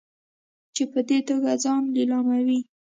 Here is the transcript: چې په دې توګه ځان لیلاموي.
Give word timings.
چې 0.75 0.83
په 0.91 0.99
دې 1.07 1.19
توګه 1.29 1.51
ځان 1.63 1.83
لیلاموي. 1.95 2.59